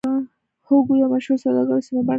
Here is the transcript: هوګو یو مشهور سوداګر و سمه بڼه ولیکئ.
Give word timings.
هوګو 0.67 0.93
یو 1.01 1.09
مشهور 1.13 1.37
سوداګر 1.43 1.73
و 1.77 1.85
سمه 1.85 2.01
بڼه 2.01 2.01
ولیکئ. 2.01 2.09